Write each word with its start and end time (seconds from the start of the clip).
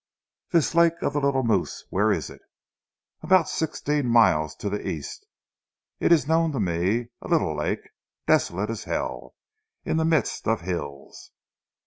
"This 0.49 0.73
lake 0.73 0.99
of 1.03 1.13
the 1.13 1.19
Little 1.21 1.43
Moose, 1.43 1.85
where 1.91 2.11
is 2.11 2.31
it?" 2.31 2.41
"About 3.21 3.47
sixteen 3.47 4.07
miles 4.09 4.55
to 4.55 4.75
zee 4.75 4.81
East. 4.89 5.27
It 5.99 6.11
ees 6.11 6.27
known 6.27 6.51
to 6.53 6.59
me. 6.59 7.09
A 7.21 7.27
leetle 7.27 7.55
lak' 7.55 7.93
desolate 8.25 8.71
as 8.71 8.85
hell, 8.85 9.35
in 9.85 9.99
zee 9.99 10.05
midst 10.05 10.47
of 10.47 10.61
hills. 10.61 11.29